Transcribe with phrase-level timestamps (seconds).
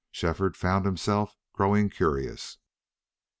[0.09, 2.57] Shefford found himself growing curious.